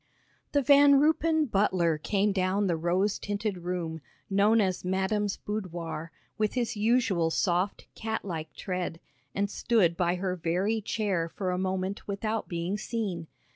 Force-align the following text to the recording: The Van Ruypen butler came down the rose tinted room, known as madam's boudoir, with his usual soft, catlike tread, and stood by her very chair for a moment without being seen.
The 0.53 0.63
Van 0.63 0.99
Ruypen 0.99 1.45
butler 1.51 1.99
came 1.99 2.31
down 2.31 2.65
the 2.65 2.75
rose 2.75 3.19
tinted 3.19 3.59
room, 3.59 4.01
known 4.31 4.59
as 4.59 4.83
madam's 4.83 5.37
boudoir, 5.37 6.11
with 6.39 6.53
his 6.55 6.75
usual 6.75 7.29
soft, 7.29 7.85
catlike 7.93 8.51
tread, 8.55 8.99
and 9.35 9.47
stood 9.47 9.95
by 9.95 10.15
her 10.15 10.35
very 10.35 10.81
chair 10.81 11.29
for 11.29 11.51
a 11.51 11.59
moment 11.59 12.07
without 12.07 12.47
being 12.47 12.79
seen. 12.79 13.27